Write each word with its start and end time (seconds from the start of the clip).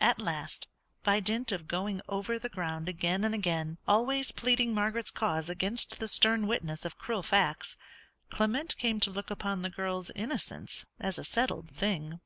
At 0.00 0.20
last, 0.20 0.66
by 1.04 1.20
dint 1.20 1.52
of 1.52 1.68
going 1.68 2.00
over 2.08 2.36
the 2.36 2.48
ground 2.48 2.88
again 2.88 3.22
and 3.22 3.32
again, 3.32 3.78
always 3.86 4.32
pleading 4.32 4.74
Margaret's 4.74 5.12
cause 5.12 5.48
against 5.48 6.00
the 6.00 6.08
stern 6.08 6.48
witness 6.48 6.84
of 6.84 6.98
cruel 6.98 7.22
facts, 7.22 7.76
Clement 8.28 8.76
came 8.76 8.98
to 8.98 9.12
look 9.12 9.30
upon 9.30 9.62
the 9.62 9.70
girl's 9.70 10.10
innocence 10.16 10.84
as 10.98 11.16
a 11.16 11.22
settled 11.22 11.70
thing. 11.70 12.18